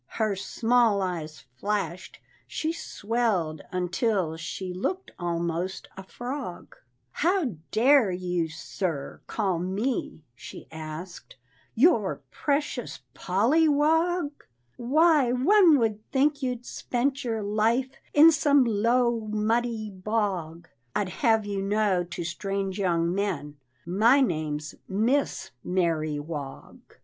[0.17, 6.75] Her small eyes flashed, she swelled until She looked almost a frog;
[7.11, 11.35] "How dare you, sir, call me," she asked,
[11.75, 14.31] "Your precious Polly Wog?
[14.75, 20.67] "Why, one would think you'd spent your life In some low, muddy bog.
[20.95, 26.79] I'd have you know to strange young men My name's Miss Mary Wog."